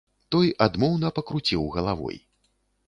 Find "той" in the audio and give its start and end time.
0.35-0.47